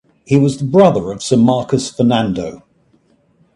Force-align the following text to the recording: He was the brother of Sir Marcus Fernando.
He 0.25 0.35
was 0.35 0.57
the 0.57 0.65
brother 0.65 1.11
of 1.11 1.21
Sir 1.21 1.37
Marcus 1.37 1.91
Fernando. 1.93 2.63